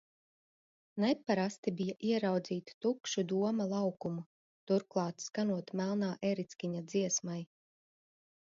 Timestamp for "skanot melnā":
5.27-6.11